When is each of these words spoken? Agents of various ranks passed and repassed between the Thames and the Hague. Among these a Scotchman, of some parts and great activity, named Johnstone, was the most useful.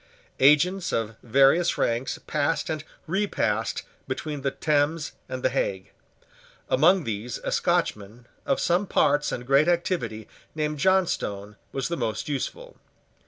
Agents 0.39 0.91
of 0.91 1.15
various 1.21 1.77
ranks 1.77 2.17
passed 2.25 2.71
and 2.71 2.83
repassed 3.05 3.83
between 4.07 4.41
the 4.41 4.49
Thames 4.49 5.11
and 5.29 5.43
the 5.43 5.49
Hague. 5.51 5.91
Among 6.69 7.03
these 7.03 7.37
a 7.43 7.51
Scotchman, 7.51 8.25
of 8.43 8.59
some 8.59 8.87
parts 8.87 9.31
and 9.31 9.45
great 9.45 9.67
activity, 9.67 10.27
named 10.55 10.79
Johnstone, 10.79 11.55
was 11.71 11.87
the 11.87 11.97
most 11.97 12.27
useful. 12.27 12.77